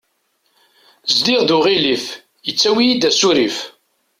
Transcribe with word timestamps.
Zdiɣ 1.15 1.41
d 1.47 1.49
uɣilif, 1.57 2.05
yettawi 2.45 2.83
yid-i 2.85 3.07
asurif. 3.09 3.57